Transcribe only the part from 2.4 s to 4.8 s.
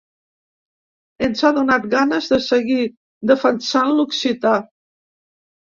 seguir defensant l’occità.